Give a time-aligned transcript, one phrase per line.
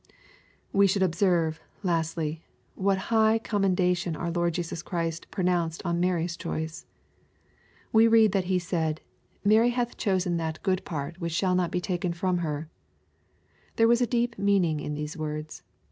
[0.73, 2.41] We should observe, lastly,
[2.73, 6.87] what high commendation our Lord Jesus Christ pronounced on Mary's choice.
[7.93, 9.01] We read that He said,"
[9.45, 11.13] Mary nath chosen that good 888 EXP06ITORT THOUGHTS.
[11.17, 12.67] part, which shall not be tak^i from her/'
[13.75, 15.15] There was a deep meaning in these.
[15.15, 15.61] words.